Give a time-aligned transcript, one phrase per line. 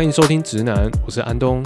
[0.00, 1.62] 欢迎收听直男，我是安东，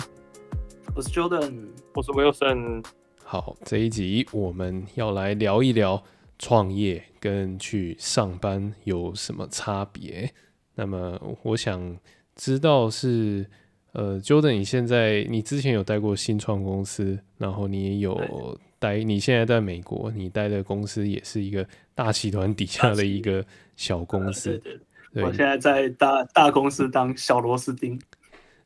[0.97, 2.85] 我是 Jordan，我是 Wilson。
[3.23, 6.03] 好，这一集我们要来聊一聊
[6.37, 10.29] 创业跟去上班有什么差别。
[10.75, 11.97] 那么我想
[12.35, 13.47] 知道是，
[13.93, 23.45] 呃，Jordan，你现在你之前有待过新创公司，然后你也有待，你现在在美国，你待的公司也是一个大集团底下的一个
[23.77, 24.59] 小公司。
[24.59, 24.81] 对对
[25.13, 27.97] 对，我现在在大大公司当小螺丝钉。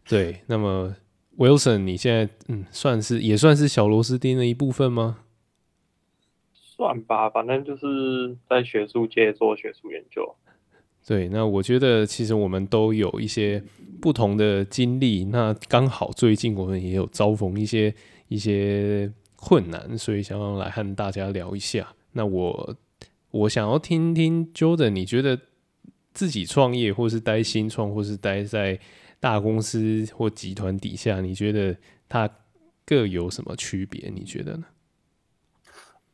[0.09, 0.97] 对，那么
[1.37, 5.19] Wilson，你现在嗯，算是也算是小螺丝钉的一部分吗？
[6.55, 10.35] 算吧，反正就是在学术界做学术研究。
[11.07, 13.63] 对，那我觉得其实我们都有一些
[14.01, 17.95] 不同的经历，那刚好最近我们也有遭逢一些
[18.29, 21.95] 一些困难，所以想要来和大家聊一下。
[22.13, 22.77] 那我
[23.31, 25.39] 我想要听听 Jordan，你觉得
[26.13, 28.79] 自己创业，或是待新创，或是待在
[29.21, 31.77] 大公司或集团底下，你觉得
[32.09, 32.31] 它
[32.85, 34.11] 各有什么区别？
[34.15, 34.65] 你觉得呢？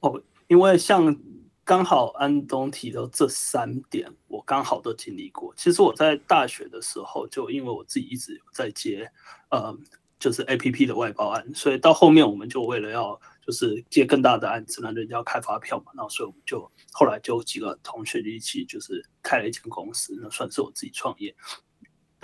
[0.01, 1.17] 哦，因为像
[1.65, 5.55] 刚好安东提到这三点，我刚好都经历过。
[5.57, 9.11] 其实我在大学的时候，就因为我自己一直在接，
[9.51, 9.77] 呃，
[10.19, 21.35] 就是 APP 的外包案，所以到后面我们就为了要就是接更大的案子，那人家要开发票嘛，然后所以我们就后来就几个同学一起就是开了一间公司，那算是我自己创业。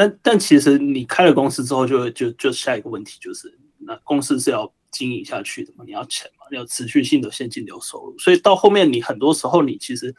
[0.01, 5.85] 但但其实你开了公司之后就，就就下一个问题就是，那公司是要经营下去的嘛？
[5.85, 6.47] 你要钱嘛？
[6.51, 8.19] 你要持续性的现金流收入。
[8.19, 10.15] 所以到后面，你很多时候你其实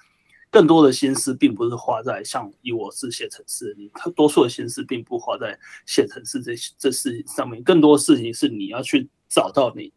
[0.52, 9.92] 更多的心思并不是花在像以我是写程式，你多数的心思并不花在写程式这这事情上面，更多事情是你要去找到你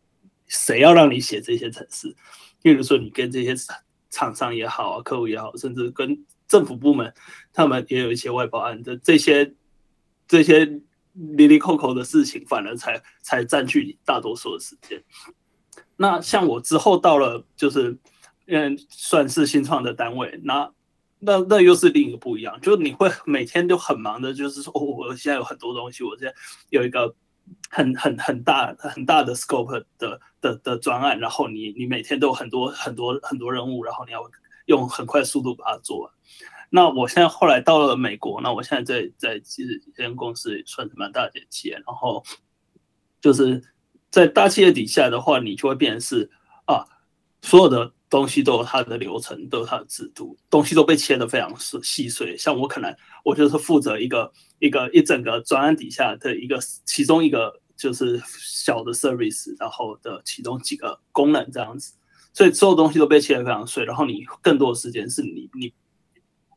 [0.47, 2.17] 谁要让你写这些程式。
[2.63, 3.55] 例如说，你跟这些
[4.09, 7.13] 厂商也好啊，客户也好，甚至跟政府部门，
[7.53, 9.55] 他们也有一些外包案的这些。
[10.27, 10.65] 这些
[11.13, 15.03] 哩哩扣扣的事情，反而才才占据你大多数的时间。
[15.97, 17.97] 那像我之后到了，就是
[18.47, 20.73] 嗯，算是新创的单位，那
[21.21, 22.61] 那那又是另一个不一样。
[22.61, 26.35] 就是你会每天都很忙的，就是说，哦，我现在有很多东西，我现在
[26.71, 27.15] 有一个
[27.71, 34.21] 很很很大很大的 scope 的的的专案，然后你你每天都有很多很多很多任务，然后你要
[34.67, 36.13] 用很快速度把它做完。
[36.77, 42.21] 那我现在后来到了美国，那我现在在在其实这间公司也算是蛮大的企业，然后
[43.21, 43.63] 就是
[44.11, 46.29] 在大企业底下的话，你就会变成是
[46.65, 46.85] 啊，
[47.43, 52.37] 所有的东西都有它的流程，都有它的制度，东西都被切得非常细细碎。
[52.37, 52.93] 像我可能
[53.25, 61.95] 我就是负责一个一个一整个专案底下的一个其中一个就是小的 service，然后的其中几个功能这样子，
[62.33, 65.73] 所以所有东西都被切得非常碎，然后你更多的时间是你你。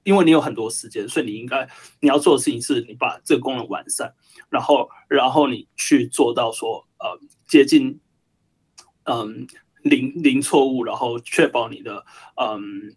[0.08, 1.68] 因为你有很多时间，所以你应该
[2.00, 4.14] 你要做的事情是你把这个功能完善，
[4.50, 8.00] 然后然后你去做到说呃接近
[9.04, 9.46] 嗯
[9.84, 12.96] 零零错误，然后确保你的嗯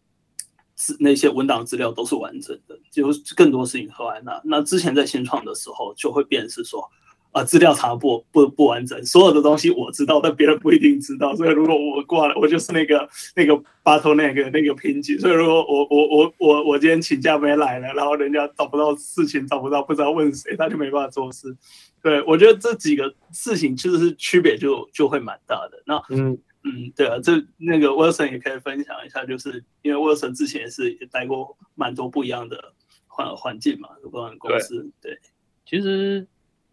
[1.01, 6.89] 那些文档资料都是完整的，就更多事情后来那那之前在新创的时候就会变是说。
[7.33, 11.33] 啊，资料查不不不完整，所有的东西我知道，但别人不一定知道。
[11.37, 13.55] 所以如果我挂了，我就是那个那个
[13.85, 15.17] battle 那个那个瓶颈。
[15.17, 21.57] 所以如果我我我我我今天请假没来了，然后人家找不到事情，找不到不知道问谁，他就没办法做事。
[22.03, 25.81] 对，我觉得这几个事情其实是区别就就会蛮大的。
[25.87, 32.73] 那嗯嗯，对啊，这那个 Wilson 也可以分享一下，就是因为 Wilson 之前也是也待过蛮多不一样的
[33.07, 34.91] 环环境嘛，不同公司。
[35.01, 35.21] 对，对
[35.65, 36.27] 其实。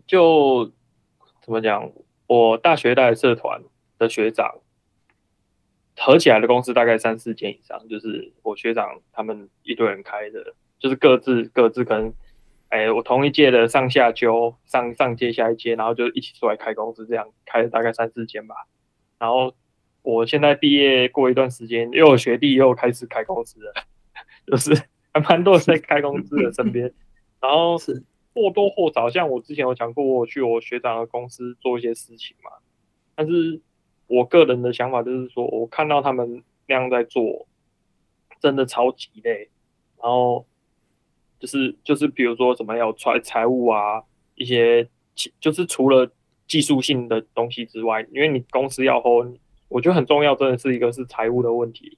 [0.07, 0.71] 就
[1.41, 1.91] 怎么讲？
[2.25, 3.61] 我大学带社团
[3.97, 4.59] 的学长，
[5.95, 12.13] 合起来的公司大概三四间以上，就是我学长他们一堆人开的，就是各自各自跟，
[12.67, 18.55] 哎，我同一届的上下揪上上届下一届，然后就一起出来开公司，这样开了大概三四间吧。
[19.19, 19.55] 然后
[20.01, 23.73] 我现在毕业过一段时间，又有学弟又开始开公司了，
[24.45, 24.73] 就是
[25.13, 26.93] 还蛮多在开公司的身边，
[27.39, 28.03] 然后是。
[28.37, 32.51] 或多或少，像我之前有讲过，我去我学长的公司做一些事情嘛。
[33.15, 33.59] 但是
[34.05, 37.47] 我个人的想法就是说，我看到他们那样在做，
[38.39, 39.49] 真的超级累。
[39.99, 40.45] 然后
[41.39, 44.03] 就是就是比如说什么要财财务啊，
[44.35, 44.87] 一些
[45.39, 46.11] 就是除了
[46.47, 49.27] 技术性的东西之外，因为你公司要活
[49.67, 51.97] 我觉得很重要，真的是一个是财务的问题。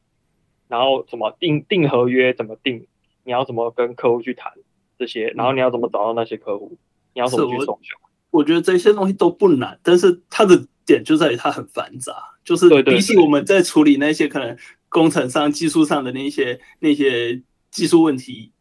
[0.69, 2.87] 然后什么订订合约怎么订，
[3.23, 4.53] 你要怎么跟客户去谈。
[4.99, 6.77] 这些，然后你要怎么找到那些客户？
[7.13, 7.97] 你要怎么去搜寻？
[8.29, 12.13] 我觉得这些东西都不难，但是它的点就在于它很繁杂。
[12.43, 14.57] 就是比起我们在处理那些可能
[14.89, 17.41] 工程上、技术上的那些那些
[17.71, 18.51] 技术问题，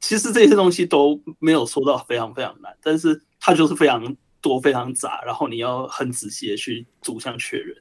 [0.00, 7.76] 其实这些东西都没有说到非常非常难，但是它就是非常多、非常杂，然后你要很仔细的去逐项确认。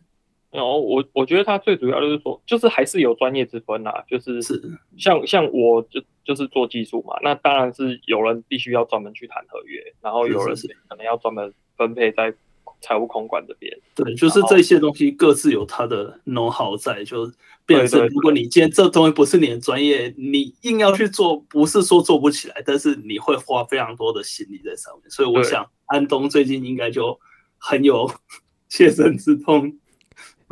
[0.54, 4.62] 然后我我觉得它最主要就是说，就是还是有专业之分啊，就是是
[4.98, 10.56] 像像我就就是做技术嘛，那当然是有人必须要专门去谈合约，然后有人
[10.88, 12.34] 可能要专门分配在
[12.82, 13.76] 财务空管这边。
[13.96, 17.32] 对，就是这些东西各自有它的 know how 在，就
[17.66, 25.10] 变成如果你今天这东西不是你的专业，你硬要去做，不是说做不起来，但是你会花非常多的心力在上面。
[25.10, 27.20] 所以我想安东最近应该就
[27.58, 28.08] 很有
[28.70, 29.80] 切身之痛。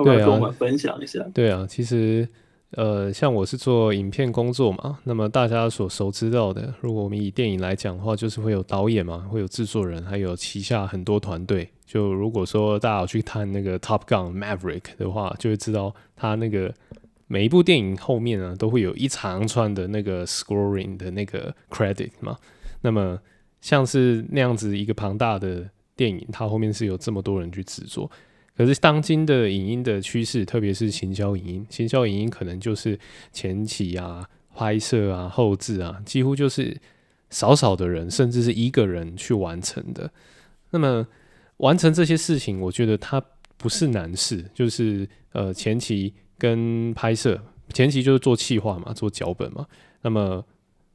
[0.03, 1.25] 对啊，跟我们分享一下。
[1.33, 2.27] 对啊，其实，
[2.71, 11.69] 呃，像我是做影片工作嘛，那么大家所熟知到的，如果我们以电影来讲的话，就是会有导演嘛，会有制作人，还有旗下很多团队。
[11.86, 16.74] 就如果说大家有去看那个 Top Gun Maverick 的话，就会知道他那个
[17.27, 22.38] 每一部电影后面呢，都会有一长串的那个 scoring 的那个 credit 嘛。
[22.81, 23.19] 那么
[23.59, 28.09] 像是那样子一个庞大的电影，它后面是有这么多人去制作。
[28.56, 33.00] 可是当今的影音的趋势，特别是行销影音，行销影音可能就是
[33.31, 36.80] 前期啊、拍摄啊、后制啊，几乎就是
[37.30, 40.12] 少少的人，甚至是一个人去完成的。
[40.71, 41.07] 那么
[41.57, 43.24] 完成这些事情，我觉得它
[43.57, 47.42] 不是难事，就是呃前期跟拍摄，
[47.74, 49.65] 前期就是做企划嘛，做脚本嘛，
[50.01, 50.45] 那么。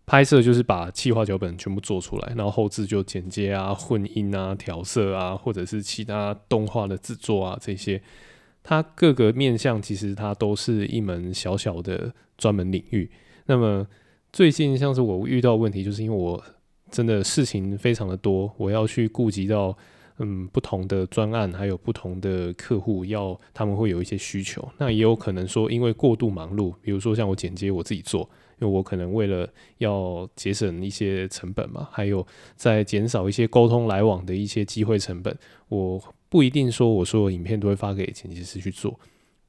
[0.06, 8.00] 拍摄就是把企划脚本全部做出来，然后后置就剪接啊、混音啊、调色啊，或者是其他动画的制作啊这些，
[8.62, 13.10] 它各个面向其实它都是一门小小的专门领域。
[13.46, 13.84] 那么
[14.32, 16.40] 最近像是我遇到问题，就是因为我
[16.88, 19.76] 真的事情非常的多，我要去顾及到
[20.18, 28.30] 嗯不同的专案，还有不同的客户要他们会有一些需求，那也有可能说因为过度忙碌，比如说像我剪接我自己做。
[28.58, 29.48] 因为我可能为了
[29.78, 35.36] 要节省一些成本嘛，还有在减少一些沟通来往的一些机会成本，
[35.68, 38.98] 我不一定说我所有影片都会发给剪辑师去做。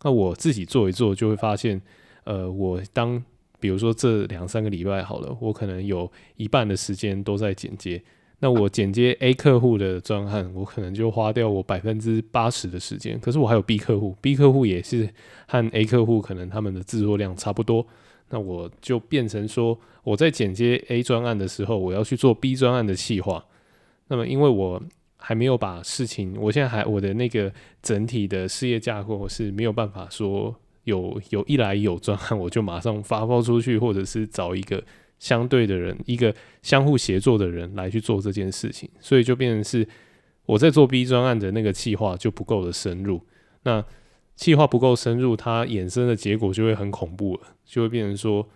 [0.04, 1.82] 那我自己做一做，就会发现，
[2.26, 3.24] 呃，我当
[3.60, 8.02] 比如说这两三个礼拜好了，我可能有一半的时间都在剪接。
[8.40, 13.20] 那我剪接 A 客户的专案，我可能就花掉我百分之八十的时间。
[13.20, 15.10] 可是我还有 B 客户，B 客户也是
[15.48, 17.88] 和 A 客户可能他们的制作量差不多。
[18.30, 23.46] 那我就变成说，我在剪接 A 专案的时候，我要去做 B 专案的企划。
[24.08, 24.82] 那么，因为我
[25.18, 27.52] 还没有把事情，我现在还我的那个
[27.82, 34.82] 整体的事业架构是没有办法说有有一来有专案，我就马上发包出去，或者是找一个
[35.20, 38.90] 相对的人，一个相互协作的人来去做这件事情。
[39.00, 39.88] 所以就变成是
[40.46, 43.22] 我在做 B 专案的那个企划就不够的深入。
[43.64, 43.84] 那
[44.38, 48.48] 企划不够深入，它衍生的结果就会很恐怖了，就会变成说，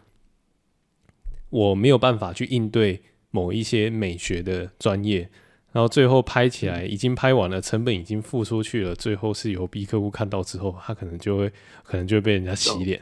[1.50, 3.02] 我没有办法去应对
[3.32, 5.30] 某一些美学的专业，
[5.72, 11.52] 然后最后拍起来已经拍完了，成本已经付出去了，最后是由 B 客户看到之后，他可能就会
[11.84, 13.02] 可能就会被人家洗脸。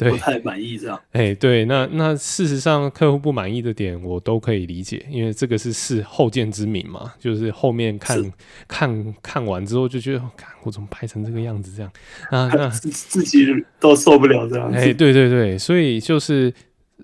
[0.00, 1.00] 对，不太满意这样。
[1.12, 8.32] 哎、欸，对，那那事实上客户不满意的点我都可以理解，因为这个是事后见之明嘛，就是后面看
[8.66, 11.92] 看看完之后就觉得，看我怎么拍成这个样子这样
[12.30, 12.50] 啊？
[12.54, 13.46] 那 自己
[13.78, 14.70] 都受不了这样。
[14.72, 16.52] 哎、欸，对对对，所以就是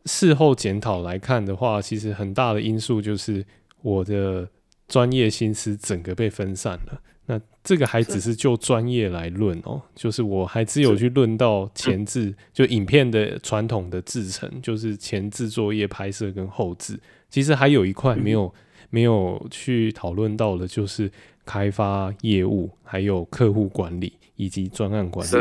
[0.06, 3.44] 事后检讨来看的话，其实很大的因素就是
[3.82, 4.48] 我的
[4.88, 7.00] 专业心思整个被分散了。
[7.28, 16.96] 那这个还只是就专业来论哦，就是我还只有去论到前置，就影片的传统的制成，就是前置作业、拍摄跟后置。
[17.28, 18.54] 其实还有一块没有
[18.90, 21.10] 没有去讨论到的，就是
[21.44, 25.32] 开发业务，还有客户管理以及专案管理。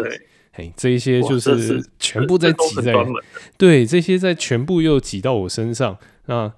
[0.53, 2.95] 嘿，这一些就是全部在挤在
[3.59, 5.95] 对这些在全部又挤到我身上。
[6.25, 6.51] 那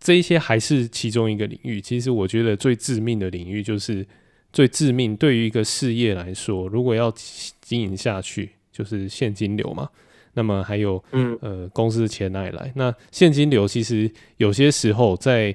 [0.00, 1.78] 这一些还是其中一个领域。
[1.78, 4.06] 其实我觉得最致命的领域就是。
[4.52, 7.12] 最致命对于一个事业来说，如果要
[7.60, 9.88] 经营下去，就是现金流嘛。
[10.34, 12.72] 那么还有，嗯，呃，公司的钱哪里来？
[12.74, 15.54] 那现金流其实有些时候在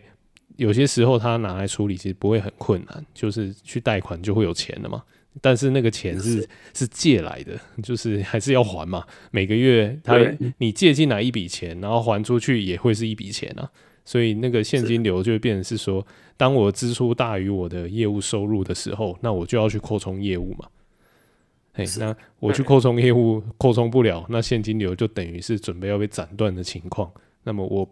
[0.55, 5.03] 有些时候他拿来处理，其实不会很困难，就是去贷款就会有钱了嘛。
[5.41, 9.03] 但是那个钱是是，是借来的，就是还是要还嘛。
[9.31, 10.17] 每个月他
[10.57, 13.69] 你借进来一笔钱，然后还出去也会是一笔钱啊。
[14.05, 16.05] 所以那个现金流就会变成是说，
[16.37, 20.67] 当我支出大于我的业务收入的时候，那我就要去扩充业务嘛。
[21.73, 27.11] 哎，那我去扩充业务，扩充不了，那现金流就等于是准备要被斩断的情况。
[27.43, 27.87] 那么我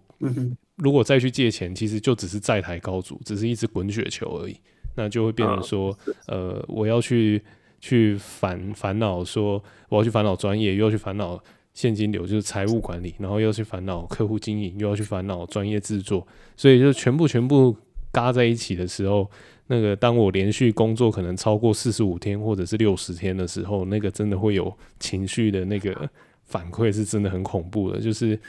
[0.77, 4.57] 如果再去借钱，其实就只是债台高筑，只是一直滚雪球而已。
[4.95, 5.97] 那就会变成说，
[6.27, 7.43] 呃，我要去
[7.79, 11.37] 去烦烦恼说，我要去烦恼专业，又要去烦恼
[11.73, 16.25] 现金流，就是财务管理，然后又要去烦恼客户经营，又要去烦恼专业制作，
[16.57, 17.75] 所以就全部全部
[18.15, 19.29] 嘎在一起的时候，
[19.67, 26.09] 那个当我连续工作可能超过四十五天或者是六十天的时候，那个真的会有情绪的那个
[26.45, 27.99] 反馈，是真的很恐怖的。
[27.99, 28.39] 就是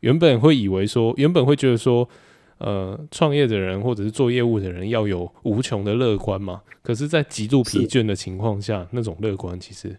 [0.00, 2.08] 原本会以为说，原本会觉得说，
[2.58, 9.96] 呃，创业的人或者是做业务的人要有无穷的乐观嘛，可是，在极度疲倦的情况下，那种乐观其实。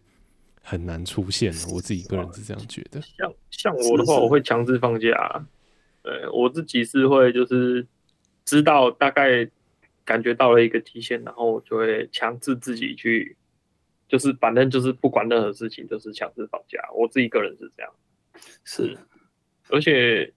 [0.66, 3.02] 很难出现的，我自己个人是这样觉得。
[3.02, 5.46] 像像我的话，我会强制放假。
[6.02, 7.86] 对，我自己是会就是
[8.46, 9.50] 知道大概
[10.06, 13.36] 感觉到了一个极限，然后我就会强制自己去，
[14.08, 16.80] 就是反正就是不管任何事情，就是强制放假。
[16.94, 17.92] 我自己个人是这样。
[18.64, 18.98] 是，
[19.70, 20.34] 而且。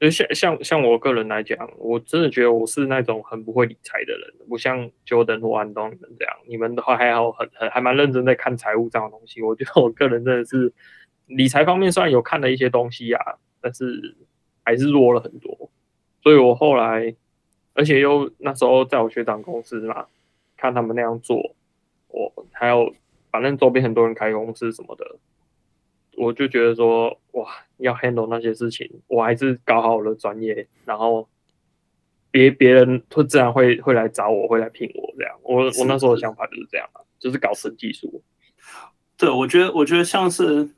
[0.00, 9.42] 就像像像我个人来讲，我真的觉得我是那种很不会理财的人，不像 Jordan 或安东你们这样，你们的话还好，很很还蛮认真在看财务这样的东西。
[9.42, 10.72] 我觉得我个人真的是
[11.26, 14.16] 理财方面虽然有看了一些东西啊，但是
[14.64, 15.70] 还是弱了很多。
[16.22, 17.14] 所以我后来，
[17.74, 20.06] 而且又那时候在我学长公司嘛，
[20.56, 21.54] 看他们那样做，
[22.08, 22.94] 我还有
[23.30, 25.16] 反正周边很多人开公司什么的。
[26.16, 27.48] 我就觉得说，哇，
[27.78, 31.26] 要 handle 那些事情，我还是搞好我的专业，然后
[32.30, 35.38] 别别人会自然会会来找我，会来聘我这样。
[35.42, 38.22] 我我那时候的想法就是这样啊，就是搞新技术。
[39.16, 40.68] 对，我觉得我觉得像是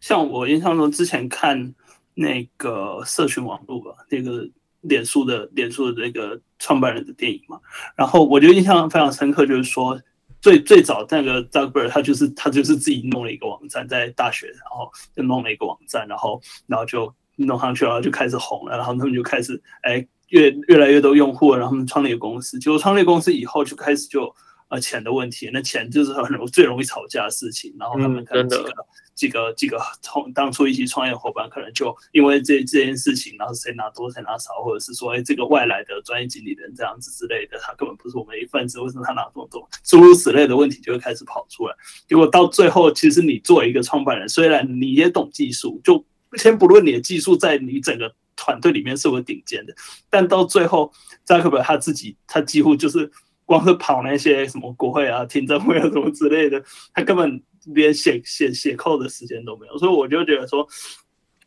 [0.00, 1.74] 像我印象中之前看
[2.14, 4.50] 那个社群网络吧，那个
[4.82, 7.58] 脸书的脸书的那个创办人的电影嘛，
[7.96, 10.00] 然后我就印象非常深刻，就是说。
[10.40, 24.34] 最最早那个 Zuckerberg 他就是他就是自己弄了一个网站，在大学，然后就弄了一个网站，然后然后就弄上去了，然后就开始红了，然后他们就开始哎越越来越多用户，然后他们创立公司，结果创立公司以后就开始就。
[24.72, 27.76] 呃，钱的问题，那钱就是很容最容易吵架的事情。
[27.78, 39.68] 然后他们可能几个、嗯、几个几个从当初一起创业伙伴，可能就因为这这件事情，然后谁拿多谁拿少，或者是说，哎，这个外来的专业经理人这样子之类的，他根本不是我们一份子，为什么他拿这么多？
[39.84, 41.74] 诸如此类的问题就会开始跑出来。
[42.08, 46.02] 结果到最后，其实你作为一个创办人，虽然你也懂技术，就
[46.38, 49.74] 先不论你的技术在你整个团队里面是不是顶尖的，
[50.08, 50.90] 但到最后，
[51.26, 53.12] 扎克伯他自己，他几乎就是。
[53.44, 56.62] 光是跑那些什么国会啊、听证会啊什么之类的，
[56.94, 59.76] 他根本连写写写 code 的时间都没有。
[59.76, 60.66] 所以我就觉得说，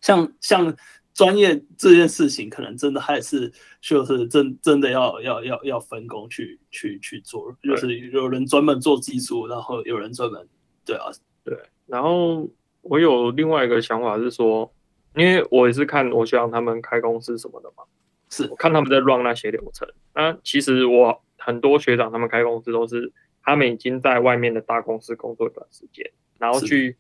[0.02, 0.76] 像像
[1.14, 10.48] 专业这件事情，可能真的还是就是真真的要要要要分工去去去做，就是有人专门做技术，然后有人专门
[10.86, 11.06] 对啊
[11.44, 11.58] 对。
[11.88, 12.48] 然后
[12.82, 14.72] 我有另外一个想法是说，
[15.16, 17.84] 因为我也是看我学长他们开公司什么的嘛，
[18.30, 19.88] 是我看他们在 run 那些流程。
[20.14, 21.25] 那其实我。
[21.46, 26.10] 很多学长他们开公司都是他们已经在外面的大公司工作一段时间，
[26.40, 26.98] 然后去，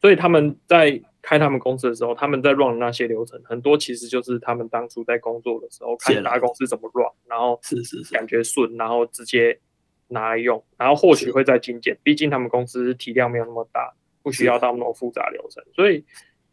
[0.00, 8.14] 所以他们在开他们公司的时候，他们在 run 那些流程，很多其实就是他们当初在工作的时候看大公司怎么 run，然后是是是。
[8.14, 9.58] 感觉顺，然后直接
[10.06, 13.92] 拿来用，然后或许会再精简，毕竟他们公司体量没有那么大，
[14.22, 16.04] 不需要到那么复杂流程，所以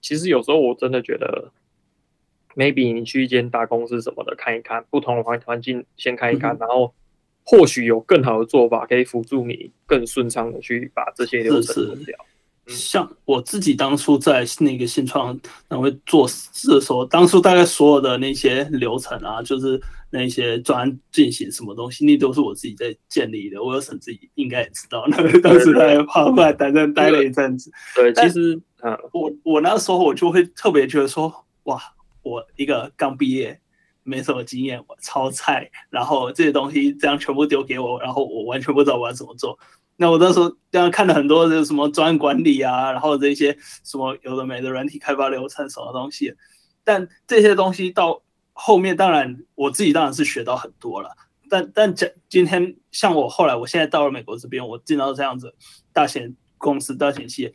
[0.02, 1.52] 其实有时候我真的觉得
[2.56, 6.96] ，maybe 你去一间大公司什么的看一看，不同的环环境先看一看，嗯、然后。
[7.50, 12.14] 或许有更好的做法可以辅助你更顺畅的去把这些流程做掉。
[12.68, 15.40] 像我自己当初在那个新创
[15.70, 23.64] 单位做事的时候，当初大概所有的那些流程啊，就是那些专案进行什么东西，那都是我自己在建立的。
[23.64, 27.72] 我有省自己应该也知道，那 个当时在跑过来待在待了一阵子。
[27.96, 31.82] 对，其实，嗯，我我那时候我就会特别觉得说，哇，
[32.24, 33.58] 我一个刚毕业。
[34.08, 39.60] 没什么经验，我超菜，然后这些东西这样全部丢给我，然后我完全不知道我要怎么做。
[39.98, 46.34] 那我那时候这样看了很多的什么专案管理啊，然后这些什么有的没的软体开发流程什么东西，
[46.84, 48.24] 但这些东西到
[48.54, 51.10] 后面，当然我自己当然是学到很多了。
[51.50, 55.54] 但但今今天像我后来，我现在到了美国这边，我进到这样子
[55.92, 57.54] 大型公司、大型企业，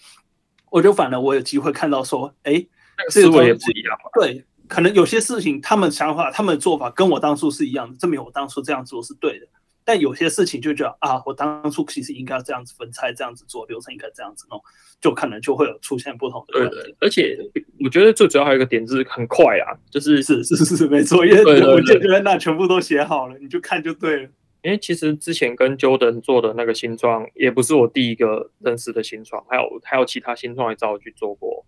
[0.71, 2.67] 我就反而我有机会看到说，哎，
[3.09, 4.45] 思维也不一样，对。
[4.73, 9.47] 可能有些事情，他们想法、他们的做法跟我当初是一样的，证明我当初这样做是对的。
[9.85, 14.59] 但有些事情就觉得啊，我当初其实应该这样子分拆、这样子做，流程应该这样子弄，
[14.99, 16.55] 就可能就会有出现不同的。
[16.55, 17.37] 对对，而且
[17.85, 24.31] 我觉得最主要还有一个点就是很快啊，就是是是是是没错，因为我就觉得那全部都写好了，你就看就对了。
[24.63, 31.67] 因为其实之前跟 Jordan 做的那个新创，也不是我第一个认识的新创，还有还有其他新创也找我去做过，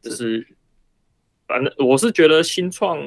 [0.00, 0.56] 就是。
[1.46, 3.00] 反正我是觉得新创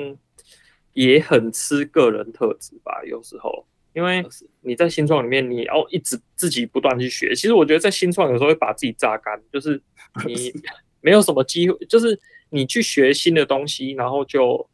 [0.94, 4.26] 也很吃个人特质吧，有时候，因为
[4.62, 7.34] 你在新创里面，你要一直自己不断去学。
[7.36, 9.82] 其实我觉得在新创有时候会把自己榨干，就是
[10.26, 10.54] 你
[11.02, 12.20] 没有什么机会，就是
[12.50, 14.68] 你去学新的东西，然后就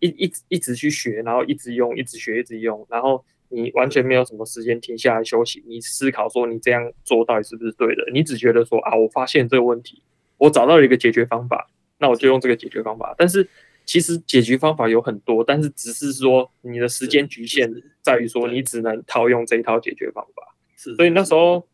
[0.00, 8.04] 一一直一直去学，然后一直用，一直学，一直用，然后你完全没有什么时间停下来休息，你思考说你这样做到底是不是对的？
[8.12, 10.02] 你只觉得说啊，我发现这个问题，
[10.38, 11.70] 我找到了一个解决方法，
[12.04, 13.14] 那我就用这个解决方法。
[13.16, 13.48] 但是
[13.86, 20.54] 其实解决方法有很多，但是只是说你的时间局限在于说你只能套用这一套解决方法。
[20.76, 21.66] 是，所以那时候。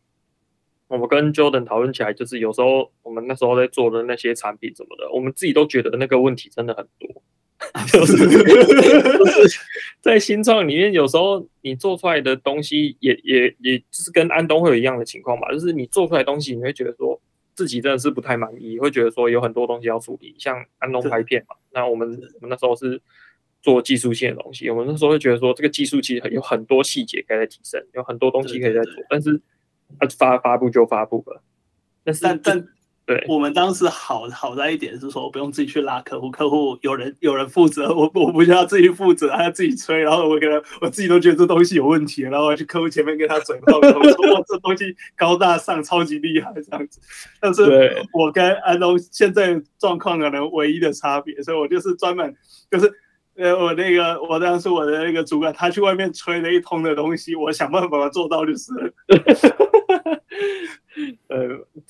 [0.87, 7.09] 我们跟 Jordan 讨论起来，就是有时候我们那时候在做的那些产品什么的，我们自己都觉得那个问题真的很多。
[7.87, 9.59] 就 是就是
[10.01, 17.17] 在新创里面，有时候你做出来的东西也也也就是跟安东会有一样的情况嘛，就是你做出来的东西，你会觉得说
[17.61, 21.55] 自己真的是不太满意，会觉得说有很多东西要处理，像安东拍片嘛。
[21.71, 22.99] 那我们我们那时候是
[23.61, 29.39] 做技术性的东西，我们那时候会觉得说这个技术其实有很多细节可以在提升，有很多东西可以在做，但是。
[29.97, 31.43] 啊，发发布就发布了，
[32.01, 32.67] 但是但但
[33.05, 46.99] 对，我们当时好好在一点是说，我不用自己去拉客户，客户有人有人负责， 我我不需要自己负责，他要自己吹，然后我给他，我自己都觉得这东西有问题，然后我去客户前面跟他嘴炮，说哇， 这东西高大上，超级厉害这样子。
[47.39, 47.63] 但是
[48.13, 52.35] 我跟安东现在状况可能唯一的差别，所以我就是专门
[52.69, 52.91] 就是。
[53.33, 58.73] 呃，我那个，我当时我的那个主管，他去外面吹了一通的东西，我想办法把它做到就是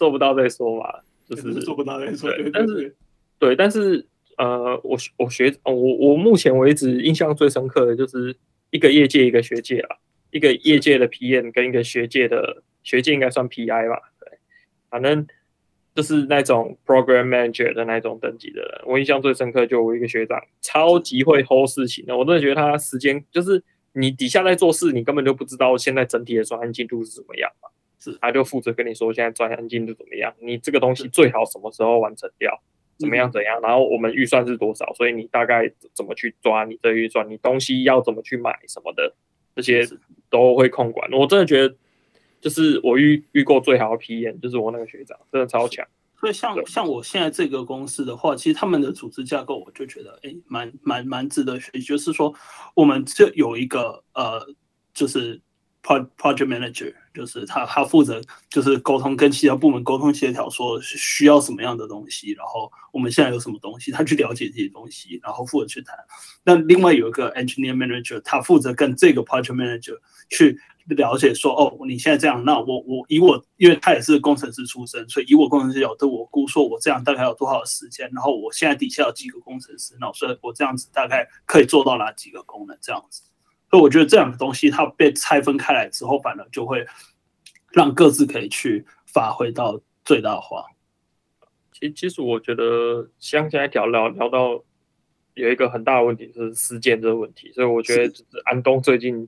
[0.01, 0.89] 做不到再说嘛，
[1.29, 2.27] 就是做不到再说。
[2.31, 2.95] 对，但是，
[3.37, 4.03] 对，但是，
[4.39, 8.35] 呃，我我学，我我目前为止印象最深刻的就是
[8.71, 9.97] 一个业界一个学界啊，
[10.31, 14.39] 一个业界的 PM 跟一个学界的学界应该算 PI 吧，对，
[14.89, 15.27] 反正。
[15.93, 27.67] 就是那种 program manager 的那种等级的人，我印象最深刻就我一个学长，超级会 hold 事情的，我真的觉得他时间就是你底下在做事，你根本就不知道现在整体的专案进度是怎么样嘛，
[28.01, 32.61] 是他就负责跟你说现在专案进度怎么样，你这个东西最好什么时候完成掉，
[32.97, 39.13] 怎么样怎样，然后我们预算是多少，所以你大概怎么去抓你这预算，你东西要怎么去买什么的，
[39.55, 39.87] 这些
[40.29, 41.75] 都会控管，我真的觉得。
[42.41, 45.87] 就是我遇遇过最好的 P N，就是我那个学长，真的超强。
[46.19, 51.81] 所以像像我现在这个公司的话，其实他们的组织架构，我就觉得，哎，蛮蛮蛮值得学习。
[51.81, 52.33] 就是说，
[52.73, 54.43] 我们这有一个呃，
[54.91, 55.39] 就是
[55.83, 65.95] Project manager，就是他他负责就是沟通跟其他部门沟通协调，说需要什么样的东西，然后我们现在有什么东西，他去了解这些东西，然后负责去谈。
[66.43, 69.97] 那另外有一个 engineer manager，他负责跟这个 project manager
[70.29, 70.59] 去。
[70.87, 83.21] 了解说哦，你现在这样，那我我以我，因为他也是工程师出身，所以以我工程师角度，我估说我这样大概有多少时间，然后我现在底下有几个工程师，那所以我这样子大概可以做到哪几个功能这样子。
[83.71, 86.85] 所以我觉得这两个东西它被拆分开来之后，反而就会
[87.71, 90.65] 让各自可以去发挥到最大化。
[91.71, 94.63] 其实其实我觉得像现在聊聊聊到
[95.33, 99.27] 有一个很大的问题就是时间这个问题，所以我觉得就是安东最近。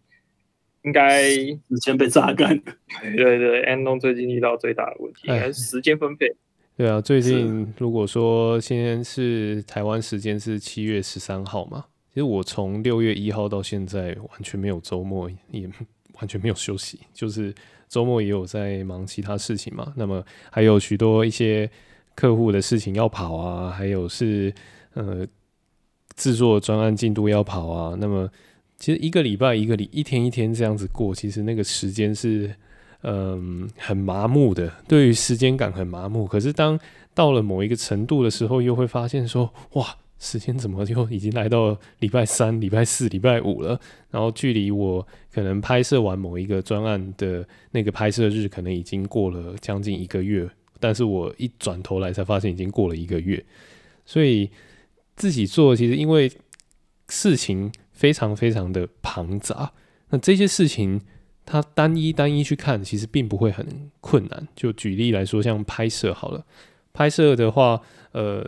[0.85, 2.59] 应该时间被榨干。
[3.01, 6.27] 对对对，安东最近遇到最大的问题还是时间分配。
[6.75, 15.67] 对啊，最近如果说今天是台湾时间是七月十三号嘛，其实我从六月一号到现在完全没有周末，也
[16.19, 17.53] 完全没有休息，就是
[17.89, 19.91] 周末也有在忙其他事情嘛。
[19.95, 21.69] 那么还有许多一些
[22.15, 24.53] 客户的事情要跑啊，还有是
[24.93, 25.25] 呃
[26.15, 28.29] 制作专案进度要跑啊，那么。
[28.75, 32.53] 其实一个礼拜一个礼一天一天这样子过，其实那个时间是
[33.03, 36.25] 嗯很麻木的，对于时间感很麻木。
[36.25, 36.77] 可是当
[37.13, 43.79] 到了某一个程度的时候，又会发现说哇，时间怎么就已经来到礼拜三、礼拜四、礼拜五了？
[44.09, 50.49] 然后距离我可能拍摄完某一个专案的那个拍摄日，可能已经过了将近一个月。
[50.79, 53.45] 但是我一转头来才发现已经过了一个月，
[54.05, 54.49] 所以
[55.15, 56.31] 自己做其实因为
[57.09, 57.71] 事情。
[57.93, 59.71] 非常非常的庞杂，
[60.09, 60.99] 那这些事情
[61.45, 64.47] 它单一单一去看，其实并不会很困难。
[64.55, 66.43] 就举例来说，像拍摄好了，
[66.91, 67.79] 拍摄的话，
[68.11, 68.43] 呃，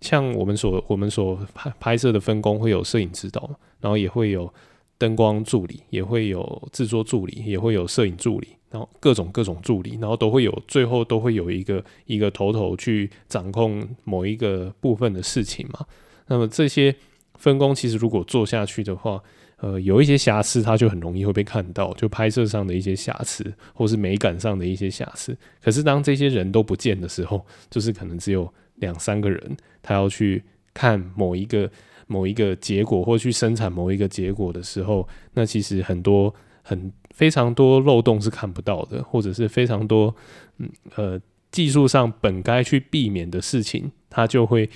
[0.00, 4.52] 像我们所我们所拍拍摄的分工会有摄影指导，然后也会有
[4.96, 15.86] 灯光助理，也会有制作助理，也会有摄影助理，然后各种各种助理，然后都会有最后都会有一个一个头头去掌控某一个部分的事情嘛。
[16.26, 16.94] 那么这些。
[17.34, 19.22] 分工其实如果做下去的话，
[19.58, 25.38] 呃，有一些瑕疵，它就很容易会被看到，就拍摄上的一些瑕疵，或是美感上的一些瑕疵。
[25.62, 31.70] 可是当这些人都不见的时候，就是可能只有两三个人，他要去看某一个
[32.06, 40.14] 某一个结果，或去生产某一个结果的时候，那其实很多很非常多漏洞是看不到的，或者是非常多
[40.58, 44.68] 嗯呃技术上本该去避免的事情，他就会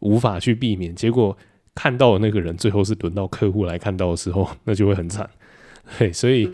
[0.00, 0.94] 无法去避免。
[0.94, 1.36] 结果
[1.74, 5.28] 看到的那个人，最后是轮到客户来看到的时候，那就会很惨。
[5.98, 6.50] 对，所以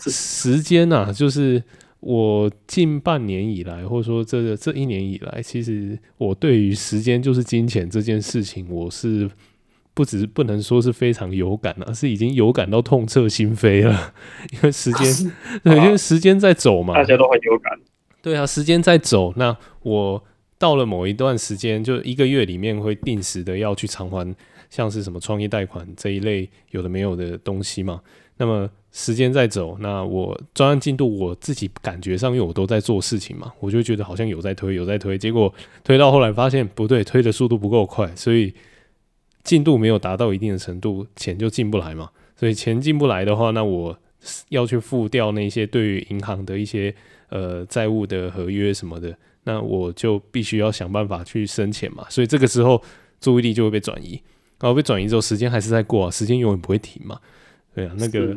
[0.00, 1.62] 时间啊，就是
[2.04, 9.30] 我近半年以来，或者说这个这一年以来，其实我对于时间就是金钱这件事情，我是。
[9.96, 14.12] 不只是不能说是非常有感而、啊、是已经有感到痛彻心扉了。
[14.50, 17.78] 因为时间，对，因为时间在走嘛，大家都很有感。
[18.20, 19.32] 对啊，时间在走。
[19.36, 20.24] 那我
[20.58, 24.34] 到了某一段时间，就一个月里面会定时的要去偿还，
[24.68, 28.00] 像是什么创业贷款这一类有的没有的东西嘛。
[28.36, 35.16] 那么时间在走，那我专案进度我自己感觉上，因为我都在做事情嘛，我就觉得好像有在推，有在推。
[35.16, 38.54] 结果推到后来发现不对，推的速度不够快，所以。
[39.44, 42.08] 进度没有达到一定的程度，钱就进不来嘛。
[42.34, 43.94] 所以钱进不来的话，那我
[44.48, 46.94] 要去付掉那些对于银行的一些
[47.28, 52.06] 呃债务的合约什么的，那我就必须要想办法去生钱嘛。
[52.08, 52.82] 所以这个时候
[53.20, 54.12] 注意力就会被转移，
[54.58, 57.20] 然后被转移之后，时间还是在过啊，时间永远不会停嘛。
[57.74, 58.36] 对啊，那个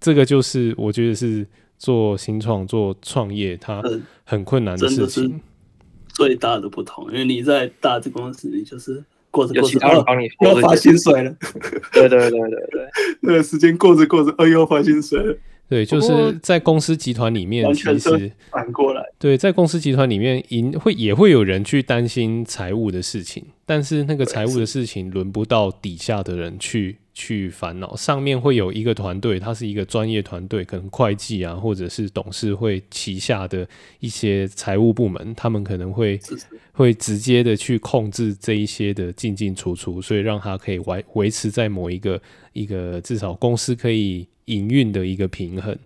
[0.00, 1.46] 这个就是我觉得是
[1.78, 3.82] 做新创、做创业，它
[4.24, 5.40] 很困难的事情。
[6.08, 9.04] 最大的不同，因为你在大的公司里就是。
[9.30, 11.36] 过着过着，有其他人帮你要发薪水了。
[11.92, 12.88] 对对对对对，
[13.20, 15.36] 那个时间过着过着，哎呦，发薪水了。
[15.68, 26.96] 对，就是在公司集团里面，其实反过来，对，在公司集团里面，营会也会有人去担心财务的事情，但是那个财务的事情轮不到底下的人去。
[27.20, 36.20] 去烦恼，上面会有一个团队，它是一个专业团队，可能会计啊，或者是董事会旗下的一些财务部门，他们可能会
[36.70, 45.76] 会直接的去控制这一些的进进出出，所以让它可以维维持在某一个一个至少公司可以营运的一个平衡。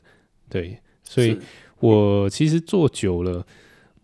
[0.51, 1.39] 对，所以
[1.81, 3.47] 我其实做久了，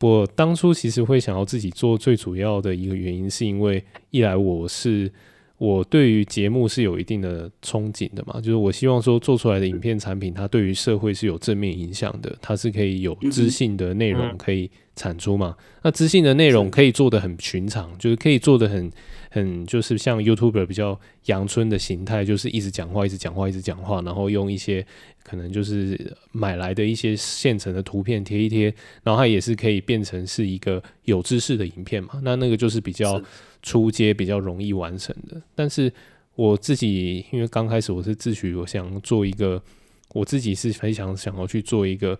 [0.01, 5.12] 我当初其实会想要自己做，最主要的一个原因是因为一来我是。
[5.59, 15.57] 我对于节目是有一定的憧憬的嘛，就是我希望说做出来的影片产品，它对于社会是有正面影响的，它是可以有知性的内容可以产出嘛。
[15.83, 18.88] 那知性的内容可以做的很寻常，就是可以做的很
[19.31, 24.87] 很就是像 YouTuber 比较阳春的形态，就是一直讲话，一直讲话，一直讲话，然后用一些
[25.25, 32.21] 可能就是买来的一些现成的图片贴一贴，然后它也是可以变成是一个有知识的影片嘛。
[32.23, 33.21] 那那个就是比较。
[33.62, 35.92] 出街比较容易完成的，但是
[36.37, 39.61] 我自己因为刚开始我是自诩我想做一个，
[40.11, 42.18] 我自己是非常想要去做一个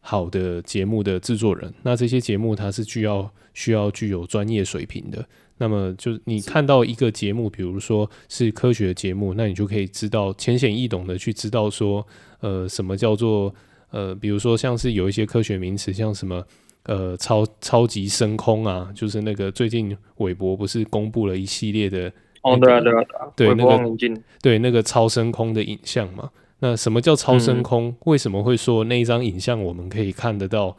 [0.00, 1.74] 好的节目的制作人。
[1.82, 5.26] 那这些节目它是需要需要具有专业水平的。
[5.58, 12.06] 那么就你看到一个节目，比如说是科学节目，那你就可以知道浅显易懂的去知道说，
[12.40, 13.52] 呃，什么叫做
[13.90, 16.46] 呃，比如说像是有一些科学名词，像什么。
[16.86, 22.10] 呃，超超级升空啊，就是那个最近韦伯不是公布了一系列的
[22.42, 23.04] 哦，对啊，对啊，
[23.36, 23.96] 对那个
[24.40, 26.30] 对那个超升空的影像嘛？
[26.60, 27.88] 那什么叫超升空？
[27.88, 30.76] 嗯、为什么会说那一张影像我们可以看得到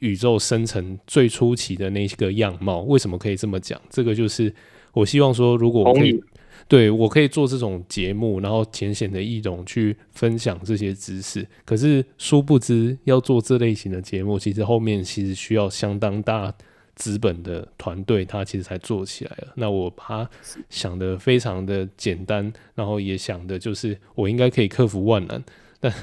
[0.00, 2.80] 宇宙生成最初期的那个样貌？
[2.82, 3.80] 为什么可以这么讲？
[3.90, 4.54] 这个就是
[4.92, 6.22] 我希望说，如果我可以。
[6.68, 11.46] 对，我可以做这种节目，然后浅显的易懂去分享这些知识。
[11.64, 16.52] 可是殊不知，要做这类型的节目，其实后面其实需要相当大
[16.96, 19.52] 资本的团队，它其实才做起来了。
[19.54, 20.30] 那我把它
[20.68, 25.44] 想得非常的简单，然后也想的就是我应该可以克服万难。
[25.78, 25.94] 但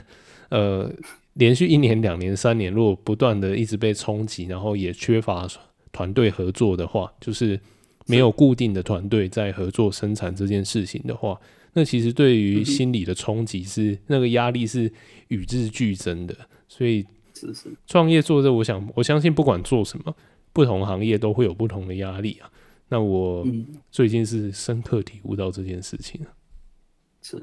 [0.47, 0.89] 呃，
[1.33, 5.45] 连续一年、两年、三年，如果不断的一直被冲击，然后也缺乏
[5.91, 7.59] 团队合作的话，就是。
[8.05, 11.39] 没有固定的团队在合作生产这件事情的话，
[11.73, 14.91] 那其实对于心理的冲击是那个压力是
[15.29, 16.35] 与日俱增的。
[16.67, 17.05] 所以，
[17.87, 20.15] 创业做这，我想我相信不管做什么，
[20.51, 22.51] 不同行业都会有不同的压力啊。
[22.89, 23.47] 那我
[23.89, 26.21] 最近是深刻体悟到这件事情。
[27.21, 27.41] 是，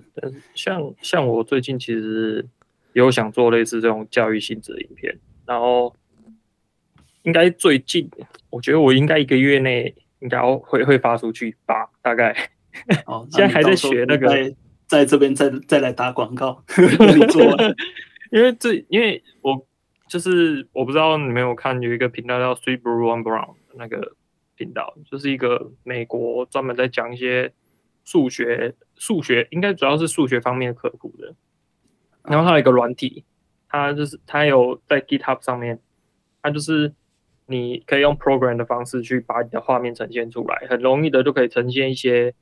[0.54, 2.46] 像像我最近其实
[2.92, 5.96] 有想做类似这种教育性质的影片，然后
[7.22, 8.08] 应该最近，
[8.50, 9.94] 我觉得我应该一个月内。
[10.20, 12.34] 应该会会发出去吧，大概。
[13.06, 14.54] 哦， 现在还在学那个，在
[14.86, 16.64] 在这边再再来打广告。
[18.30, 19.66] 因为这，因为我
[20.08, 24.14] 就是我不知道你们有没有看有一个频道叫 Three Blue One Brown 那个
[24.56, 27.52] 频道，就是一个美国专门在讲一些
[28.04, 31.34] 数学数学，应该主要是数学方面科普的。
[32.22, 33.24] 然后他有一个软体，
[33.68, 35.80] 它就是它有在 GitHub 上面，
[36.42, 36.94] 它就是。
[37.50, 42.32] 你可以用 program 的方式去把你的画面呈现出来，很容易的就可以呈现一些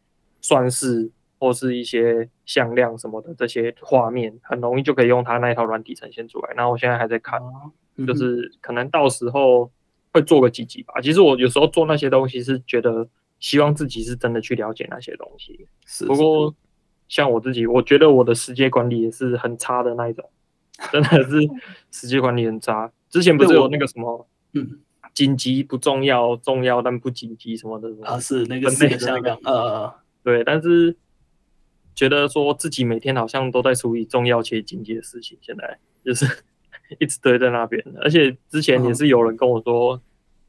[0.40, 6.52] 算式或是一些向量什么的这些画面，很容易就可以用它那一套软体呈现出来。
[6.54, 7.40] 那我现在还在看，
[8.06, 9.70] 就是可能到时候
[10.12, 11.00] 会做个几集吧。
[11.00, 13.08] 其实我有时候做那些东西是觉得
[13.40, 15.66] 希望自己是真的去了解那些东西。
[15.86, 16.54] 是，不过
[17.08, 20.28] 像我自己，我觉得我的时间管理也是很差的那一种，
[20.92, 21.40] 真的是
[21.90, 22.92] 时间管理很差。
[23.08, 24.80] 之前不是有那个什么，嗯，
[25.18, 30.96] 紧急不重要，重要但不紧急什么的，啊，是那个是那个，呃，对，但是
[31.92, 36.24] 觉得说自己每天好像都在处理重要且紧急的事情，现在就是
[37.00, 37.84] 一直堆在那边。
[38.00, 40.00] 而且之前也是有人跟我说，嗯、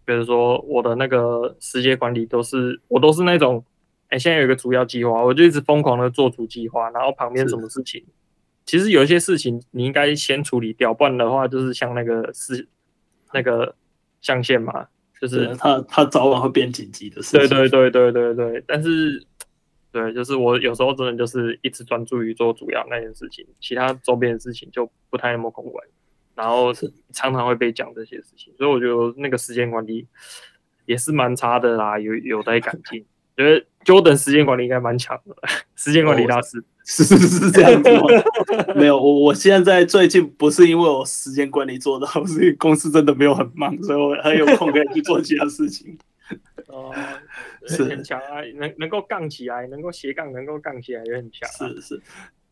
[0.06, 3.66] 比如说我的那个时间管理都是我都是那种，
[4.10, 8.06] 哎，现在有一个主要计划，我就一直疯狂的做主计划，然后旁边什么事情。
[8.68, 12.68] 其实有一些事情你应该先处理掉，不然的话就是像那个是
[13.34, 13.74] 那个
[14.22, 14.88] 象限嘛，
[15.20, 17.48] 就是它它早晚会变紧急的事情。
[17.48, 19.26] 对对对对对对，但是
[19.92, 25.86] 对，就是我有时候真的就是一直专注于做主要那件事情，其他周边的事情就不太那么空管，
[26.36, 26.72] 然后
[27.12, 30.08] 常常会被讲这些事情，所以我觉得那个时间管理
[30.86, 33.06] 也是蛮差的啦，有有待改进。
[33.40, 35.34] 觉得 Jordan 时间管理应该蛮强的，
[35.76, 36.62] 时间管理大师。
[36.92, 38.02] 是是是这样子吗？
[38.76, 45.96] 没有，我我现在最近不是因为我时间管理做得好，是因为公司真的没有很忙，所以我很有空可以去做其他事情。
[46.68, 46.92] 哦，
[47.68, 51.72] 是很强啊，能能够杠起来，能够斜杠，能够杠起来也很强，啊。
[51.76, 52.02] 是是，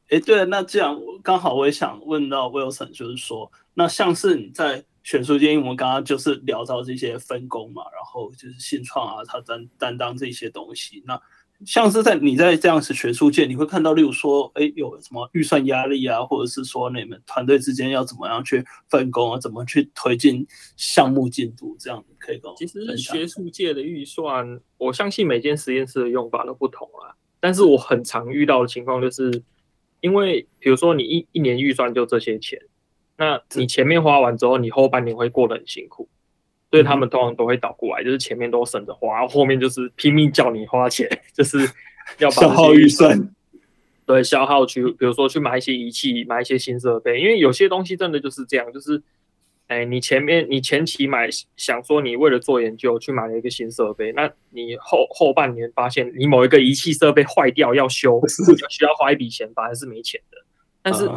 [0.10, 11.20] 哎，欸，对，那这样刚好我也想问到 Wilson，就是说，那像是你在选书界，因为我们刚刚就是聊到这些分工嘛，然后就是新创啊，他担担当这些东西，那。
[11.66, 22.56] 像是在你在这样子学术界，你会看到，例如说，哎，有什么预算压力啊，或者是说你们团队之间要怎么样去分工啊，怎么去推进项目进度，这样可以跟我。
[22.56, 27.18] 其实学术界的预算，我相信每间实验室的用法都不同啊。
[27.40, 29.44] 但是我很常遇到的情况就是，
[30.02, 32.60] 因为比如说你一一年预算就这些钱，
[33.18, 36.08] 那你前面花完之后，你后半年会过得很辛苦。
[36.70, 41.60] 所以他们通常都会倒过来，就是前面都省着花，后面就是拼命叫你花钱， 就是
[42.18, 43.30] 要把消耗预算，
[44.06, 49.02] 对，消耗去，比如说去买一些仪器，买一些新设备，因为有些东西真的就是这样，就是，
[49.68, 58.20] 哎，你前面你前期买想说你为了做研究去买了一个新设备，那你后后半年发现你某一个仪器设备坏掉要修，
[58.58, 60.38] 就需要花一笔钱，反而是没钱的。
[60.82, 61.10] 但是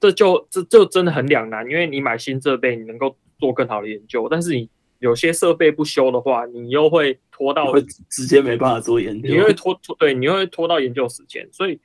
[0.00, 3.16] 这就这就真的很两难，因为你买新设备，你能够。
[3.44, 11.46] 做更好的研究，但是你有些设备不修的话，你又会拖到会直接没办法做研究，你会拖拖对，你会拖到研究时间。
[11.52, 11.78] 所以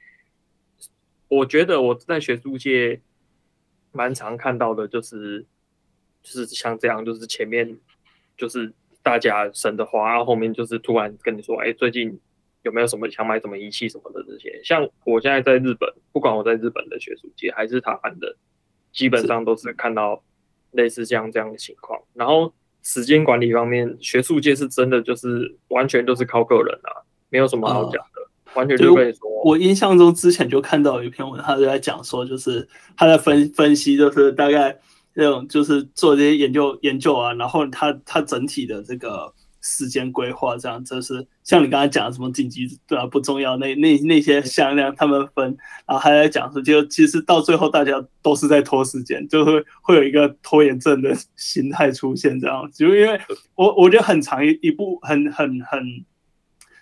[1.27, 3.01] 我觉得我在学术界
[3.91, 5.45] 蛮常看到的，就是
[6.23, 7.77] 就是像这样，就是前面
[8.37, 8.71] 就是
[9.03, 12.17] 大家省的花，然后后面就是突然跟你说，哎，最近
[12.61, 14.61] 有没有什么想买什么仪器什么的这些。
[14.63, 18.37] 像我现在在日本，不管我在日本的学术界还是台湾的，
[18.93, 20.23] 基本上都是看到。
[20.71, 22.53] 类似这样这样的情况，然后
[22.83, 29.29] 时间管理方面，学术界是真的就是完全都是靠个人啊，没有什么好讲的，呃、完全就可以说。
[29.45, 34.77] 我印象中之前就看到有一篇文，他就在讲说，就是他在分分析，就是大概
[35.13, 39.33] 那种就是做这些研究研究啊，然后他他整体的这个。
[39.61, 45.45] 时间规划这样，就是像你刚才讲的什么紧急对啊不重要那那那些向量他们分，
[45.85, 52.69] 然后还在讲说，就其实到最后大家都是在拖时间，就会会有一个拖延症的 心态出现这样。
[52.71, 53.19] 就因为
[53.55, 56.05] 我我觉得很长一一部很很很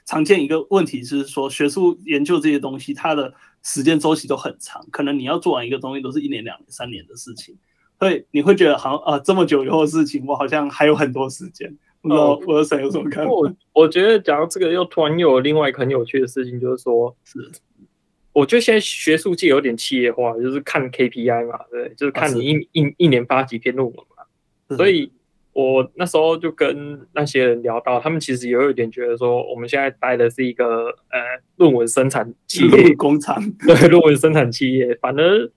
[0.06, 7.58] 常见一个问题是说，学术研究这些东西，它的时间周期都很长，可能你要做完一个东西都是一年、两年、三年的事情，
[8.00, 11.76] 所以你会觉得好像啊这么久以后的事情，我好像还有很多时间。
[12.04, 13.32] 哦，我的谁有什么看法？
[13.32, 17.40] 我我觉得，讲到这个，又突然又有另外一个很有趣的事情，就是说，是，
[18.32, 24.76] 我觉得现在学术界有点企业化，就是看 KPI 嘛，对，就是看你一、啊、一一年发几篇论文嘛。
[24.78, 25.12] 所以，
[25.54, 31.20] 我那时候就跟那些人聊到，他们其实也有一点觉得说，我们现在待的是一个呃
[31.56, 34.94] 论文生产企业工厂， 对，论文生产企业。
[35.02, 35.52] 反而，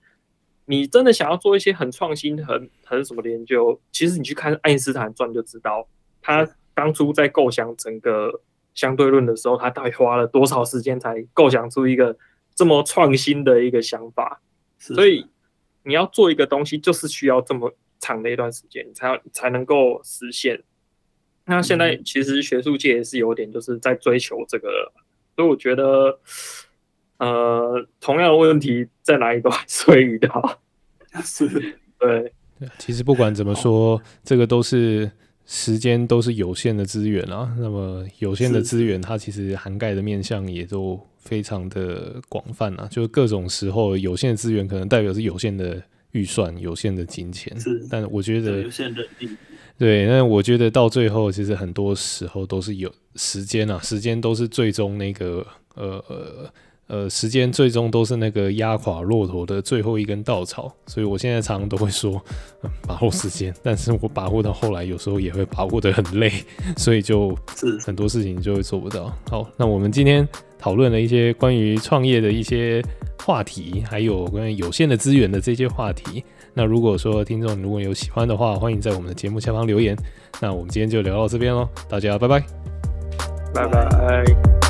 [0.65, 5.87] 你真的想要做一些很创新、很很什么的研究，其实你去看爱因斯坦传就知道。
[6.21, 8.41] 他当初在构想整个
[8.73, 12.15] 相对论的时候，他到底花了多少时间才构想出一个
[12.55, 14.41] 这么创新的一个想法？
[14.79, 15.27] 所以
[15.83, 20.63] 你要做一个东西，就是需要这么长的一段时间，你才要才能够实现。
[21.45, 24.91] 那现在其实学术界也是有点就是在追求这个，
[25.35, 26.19] 所以我觉得，
[27.17, 30.61] 呃，同样的问题在哪里都还是会遇到。
[31.23, 32.31] 是，对，
[32.77, 35.11] 其实不管怎么说，这个都是。
[35.53, 42.87] 时间都是有限的资源啊，那么有限的资源，它其实涵盖的面向也都非常的广泛啊。
[42.89, 47.59] 就各种时候，有限的资源可能代表是有限的预算、有限的金钱。
[47.59, 49.29] 是，但我觉得有限人力，
[49.77, 56.49] 对，那我觉得到最后，其实很多时候都是有时间啊，时间都是最终那个呃呃
[56.91, 60.69] 呃，时间最终都是那个压垮骆驼的最后一根稻草。
[60.87, 62.21] 所以我现在常常都会说，
[62.63, 66.29] 嗯， 把握时间，但是我把握到后来，有时候也会把握得很累，
[66.75, 67.33] 所以就
[67.85, 69.09] 很多事情就会做不到。
[69.29, 70.27] 好，那我们今天
[70.59, 72.83] 讨论了一些关于创业的一些
[73.23, 76.21] 话题，还有关于有限的资源的这些话题。
[76.53, 79.95] 那如果说听众如果有喜欢的话，欢迎在我们的节目下方留言。
[80.41, 82.43] 那我们今天就聊到这边喽，大家拜拜，
[83.53, 84.60] 拜拜。